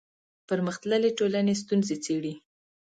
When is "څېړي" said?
2.05-2.33